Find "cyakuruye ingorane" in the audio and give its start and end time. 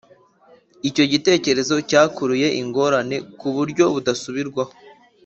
1.89-3.17